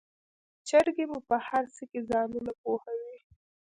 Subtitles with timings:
[0.67, 3.17] چرګې مو په هرڅه کې ځانونه پوهوي.